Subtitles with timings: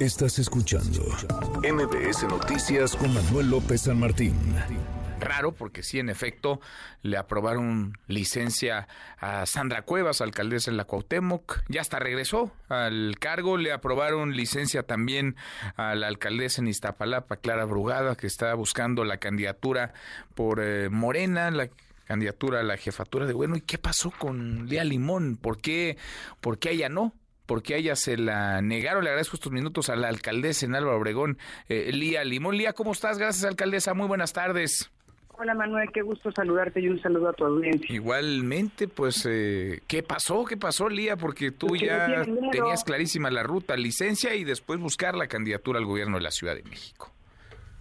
[0.00, 1.02] Estás escuchando
[1.62, 4.34] MBS Noticias con Manuel López San Martín.
[5.20, 6.58] Raro porque sí, en efecto,
[7.02, 11.64] le aprobaron licencia a Sandra Cuevas, alcaldesa en la Cuauhtémoc.
[11.68, 13.58] Ya hasta regresó al cargo.
[13.58, 15.36] Le aprobaron licencia también
[15.76, 19.92] a la alcaldesa en Iztapalapa, Clara Brugada, que está buscando la candidatura
[20.34, 21.68] por eh, Morena, la
[22.06, 23.54] candidatura a la jefatura de bueno.
[23.54, 25.36] ¿Y qué pasó con Lía Limón?
[25.36, 25.98] ¿Por qué,
[26.40, 27.12] por qué ella no?
[27.50, 29.02] Porque a ella se la negaron.
[29.02, 31.36] Le agradezco estos minutos a la alcaldesa en Álvaro Obregón,
[31.68, 32.56] eh, Lía Limón.
[32.56, 33.18] Lía, ¿cómo estás?
[33.18, 33.92] Gracias, alcaldesa.
[33.92, 34.88] Muy buenas tardes.
[35.30, 37.92] Hola Manuel, qué gusto saludarte y un saludo a tu audiencia.
[37.92, 40.44] Igualmente, pues, eh, ¿qué pasó?
[40.44, 41.16] ¿Qué pasó, Lía?
[41.16, 46.18] Porque tú ya tenías clarísima la ruta, licencia y después buscar la candidatura al gobierno
[46.18, 47.10] de la Ciudad de México.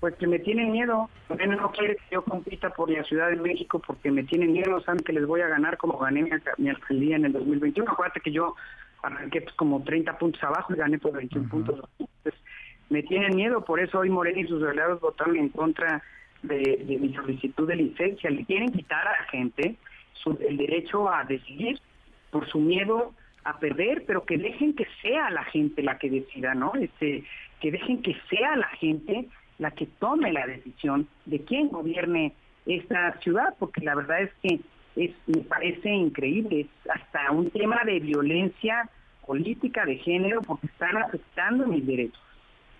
[0.00, 1.10] Pues que me tienen miedo.
[1.28, 4.80] no quiere que yo compita por la Ciudad de México porque me tienen miedo.
[4.80, 7.90] Saben que les voy a ganar como gané mi, mi alcaldía en el 2021.
[7.90, 8.54] Acuérdate que yo
[9.02, 11.80] arranqué pues, como 30 puntos abajo y gané por 21 puntos.
[11.98, 12.40] Entonces,
[12.90, 16.02] me tienen miedo, por eso hoy Morena y sus aliados votaron en contra
[16.42, 18.30] de, mi solicitud de licencia.
[18.30, 19.76] Le quieren quitar a la gente
[20.40, 21.78] el derecho a decidir
[22.30, 26.54] por su miedo a perder, pero que dejen que sea la gente la que decida,
[26.54, 26.72] ¿no?
[26.74, 27.24] Este,
[27.60, 29.26] que dejen que sea la gente
[29.58, 32.32] la que tome la decisión de quién gobierne
[32.66, 34.60] esta ciudad, porque la verdad es que
[34.96, 38.88] me parece increíble, es hasta un tema de violencia
[39.26, 42.22] política de género porque están afectando mis derechos.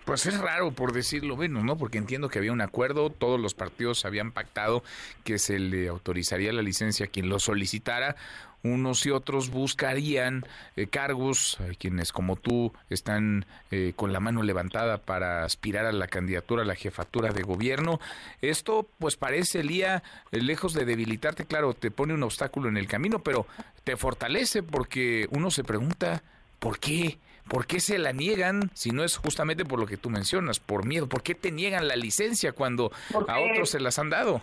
[0.09, 1.77] Pues es raro, por decirlo menos, ¿no?
[1.77, 4.83] Porque entiendo que había un acuerdo, todos los partidos habían pactado
[5.23, 8.17] que se le autorizaría la licencia a quien lo solicitara.
[8.63, 14.43] Unos y otros buscarían eh, cargos, eh, quienes como tú están eh, con la mano
[14.43, 18.01] levantada para aspirar a la candidatura a la jefatura de gobierno.
[18.41, 23.19] Esto, pues parece, Lía, lejos de debilitarte, claro, te pone un obstáculo en el camino,
[23.19, 23.47] pero
[23.85, 26.23] te fortalece porque uno se pregunta,
[26.61, 27.19] ¿por qué?
[27.49, 30.87] ¿Por qué se la niegan si no es justamente por lo que tú mencionas, por
[30.87, 31.09] miedo?
[31.09, 32.91] ¿Por qué te niegan la licencia cuando
[33.27, 34.43] a otros se las han dado?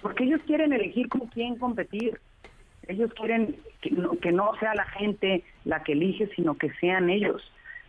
[0.00, 2.20] Porque ellos quieren elegir con quién competir.
[2.86, 7.10] Ellos quieren que no, que no sea la gente la que elige, sino que sean
[7.10, 7.42] ellos.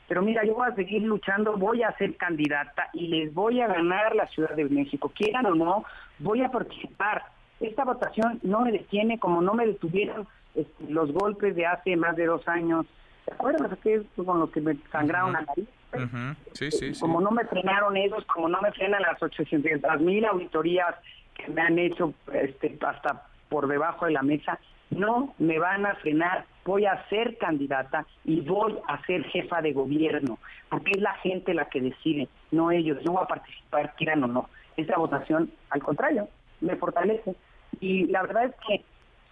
[0.07, 3.67] Pero mira, yo voy a seguir luchando, voy a ser candidata y les voy a
[3.67, 5.11] ganar la Ciudad de México.
[5.13, 5.83] Quieran o no,
[6.17, 7.25] voy a participar.
[7.59, 12.15] Esta votación no me detiene como no me detuvieron este, los golpes de hace más
[12.15, 12.85] de dos años
[13.27, 15.67] ¿Te acuerdas que es con lo que me sangraron la nariz?
[16.53, 16.99] Sí, sí, sí.
[17.01, 20.95] Como no me frenaron ellos, como no me frenan las 800 mil auditorías
[21.35, 24.59] que me han hecho este, hasta por debajo de la mesa,
[24.91, 26.45] no me van a frenar.
[26.63, 30.39] Voy a ser candidata y voy a ser jefa de gobierno,
[30.69, 32.97] porque es la gente la que decide, no ellos.
[33.03, 34.49] Yo voy a participar, quieran o no.
[34.77, 36.29] Esa votación, al contrario,
[36.61, 37.35] me fortalece.
[37.81, 38.85] Y la verdad es que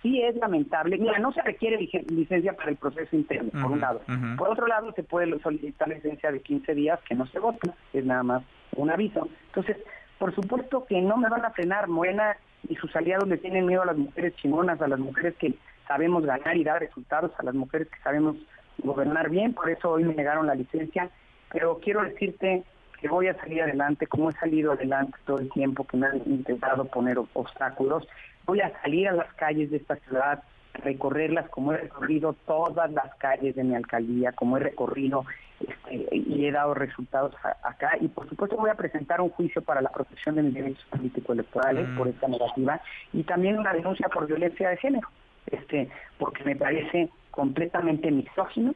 [0.06, 1.00] sí es lamentable.
[1.00, 4.02] Mira, no se requiere licencia para el proceso interno, por un lado.
[4.38, 8.06] Por otro lado, se puede solicitar licencia de 15 días que no se vota, es
[8.06, 8.44] nada más
[8.76, 9.28] un aviso.
[9.48, 9.78] Entonces,
[10.20, 11.88] por supuesto que no me van a frenar.
[11.88, 12.38] Morena
[12.70, 15.56] y sus aliados le tienen miedo a las mujeres chingonas, a las mujeres que
[15.88, 18.38] sabemos ganar y dar resultados, a las mujeres que sabemos
[18.78, 19.54] gobernar bien.
[19.54, 21.10] Por eso hoy me negaron la licencia.
[21.52, 22.64] Pero quiero decirte
[23.06, 26.24] que voy a salir adelante, como he salido adelante todo el tiempo, que me han
[26.26, 28.08] intentado poner obstáculos
[28.46, 30.44] voy a salir a las calles de esta ciudad,
[30.74, 35.26] recorrerlas como he recorrido todas las calles de mi alcaldía, como he recorrido
[35.60, 37.34] este, y he dado resultados
[37.64, 37.92] acá.
[38.02, 41.88] Y por supuesto voy a presentar un juicio para la protección de mis derechos político-electorales
[41.98, 42.10] por mm.
[42.10, 42.82] esta negativa
[43.14, 45.08] y también una denuncia por violencia de género,
[45.48, 48.74] este, porque me parece completamente misógino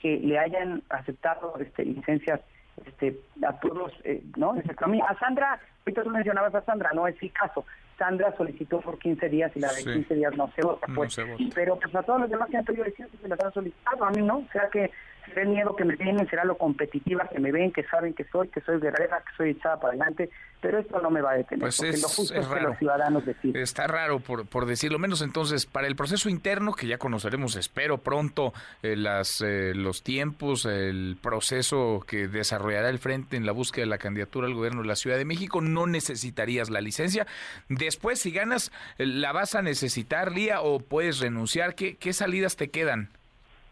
[0.00, 2.40] que le hayan aceptado este, licencias
[2.86, 4.52] este, a todos, eh, ¿no?
[4.52, 7.64] A Sandra, ahorita tú mencionabas a Sandra, no es el caso.
[7.98, 10.86] Sandra solicitó por 15 días y la de 15 días no se vota.
[10.94, 11.16] Pues.
[11.54, 14.10] Pero pues a todos los demás que han pedido licencia se las han solicitado, a
[14.10, 14.38] mí no.
[14.38, 14.90] O sea que
[15.28, 18.24] será el miedo que me tienen, será lo competitiva que me ven, que saben que
[18.24, 20.30] soy, que soy guerrera, que soy echada para adelante,
[20.60, 21.60] pero esto no me va a detener.
[21.60, 23.62] Pues es, lo justo es, que los ciudadanos deciden.
[23.62, 25.22] Está raro, por, por decirlo menos.
[25.22, 28.52] Entonces, para el proceso interno, que ya conoceremos, espero pronto,
[28.82, 33.90] eh, las eh, los tiempos, el proceso que desarrollará el Frente en la búsqueda de
[33.90, 37.26] la candidatura al gobierno de la Ciudad de México, no necesitarías la licencia.
[37.68, 41.74] Después, si ganas, ¿la vas a necesitar, Lía, o puedes renunciar?
[41.74, 43.10] ¿Qué, qué salidas te quedan?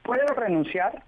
[0.06, 1.02] Puedo renunciar,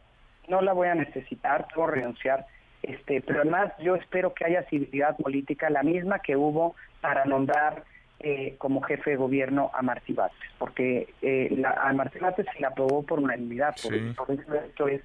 [0.49, 2.47] no la voy a necesitar, puedo renunciar,
[2.83, 7.85] este, pero además yo espero que haya civilidad política, la misma que hubo para nombrar
[8.21, 12.61] eh, como jefe de gobierno a Martí Bates, porque eh, la, a Martí Bates se
[12.61, 15.03] le aprobó por unanimidad, por, por eso esto es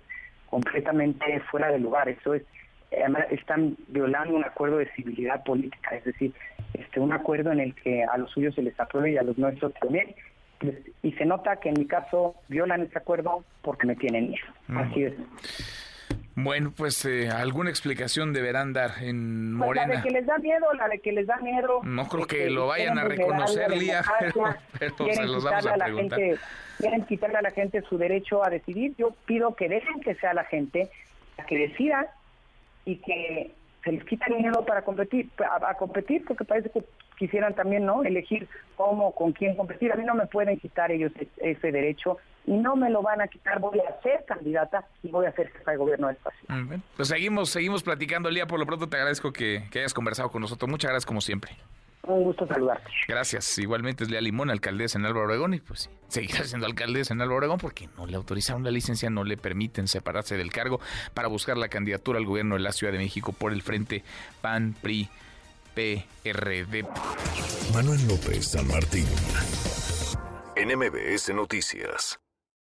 [0.49, 2.43] completamente fuera de lugar, eso es
[2.99, 6.33] además están violando un acuerdo de civilidad política, es decir,
[6.73, 9.37] este un acuerdo en el que a los suyos se les apruebe y a los
[9.37, 10.13] nuestros también,
[11.01, 14.45] y se nota que en mi caso violan ese acuerdo porque me tienen miedo.
[14.69, 15.13] Así es.
[16.35, 19.85] Bueno, pues eh, alguna explicación deberán dar en Morena.
[19.85, 21.81] Pues la de que les da miedo, la de que les da miedo.
[21.83, 24.01] No creo que, lo vayan a reconocer, Lía,
[24.79, 26.19] pero, se los vamos a, preguntar.
[26.79, 28.95] quieren quitarle a la gente su derecho a decidir.
[28.97, 30.89] Yo pido que dejen que sea la gente
[31.37, 32.07] la que decida
[32.85, 33.51] y que
[33.83, 36.83] se les quita el miedo para competir, a, competir, porque parece que
[37.15, 39.91] quisieran también no elegir cómo, con quién competir.
[39.91, 43.27] A mí no me pueden quitar ellos ese derecho y no me lo van a
[43.27, 43.59] quitar.
[43.59, 46.81] Voy a ser candidata y voy a ser jefa de gobierno del país.
[46.95, 48.47] Pues seguimos, seguimos platicando, Lía.
[48.47, 50.69] Por lo pronto te agradezco que, que hayas conversado con nosotros.
[50.69, 51.53] Muchas gracias como siempre.
[52.05, 52.91] Un gusto saludarte.
[53.07, 53.57] Gracias.
[53.57, 57.37] Igualmente es Lea Limón, alcaldesa en Álvaro Obregón, y pues seguirá siendo alcaldesa en Álvaro
[57.37, 60.81] Obregón porque no le autorizaron la licencia, no le permiten separarse del cargo
[61.13, 64.03] para buscar la candidatura al gobierno de la Ciudad de México por el frente
[64.41, 65.09] PAN, PRI,
[65.73, 66.85] PRD.
[67.73, 69.07] Manuel López San Martín.
[70.55, 72.22] NMBS Noticias.